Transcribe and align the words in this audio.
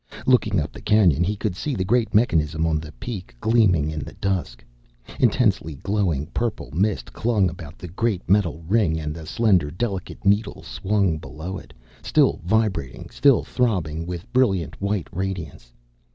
Looking 0.25 0.59
up 0.59 0.71
the 0.71 0.81
canyon, 0.81 1.23
he 1.23 1.35
could 1.35 1.55
see 1.55 1.75
the 1.75 1.85
great 1.85 2.11
mechanism 2.11 2.65
on 2.65 2.79
the 2.79 2.91
peak, 2.93 3.35
gleaming 3.39 3.91
in 3.91 3.99
the 3.99 4.13
dusk. 4.13 4.63
Intensely 5.19 5.75
glowing 5.75 6.25
purple 6.33 6.71
mist 6.71 7.13
clung 7.13 7.51
about 7.51 7.77
the 7.77 7.87
great 7.87 8.27
metal 8.27 8.63
ring, 8.67 8.99
and 8.99 9.13
the 9.13 9.27
slender, 9.27 9.69
delicate 9.69 10.25
needle 10.25 10.63
swung 10.63 11.19
below 11.19 11.59
it, 11.59 11.71
still 12.01 12.41
vibrating, 12.43 13.11
still 13.11 13.43
throbbing 13.43 14.07
with 14.07 14.25
brilliant, 14.33 14.81
white 14.81 15.07
radiance. 15.11 15.71